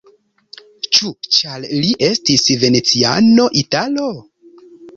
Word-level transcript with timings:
Ĉu 0.97 1.11
ĉar 1.37 1.67
li 1.83 1.93
estis 2.09 2.47
veneciano, 2.65 3.49
italo? 3.65 4.11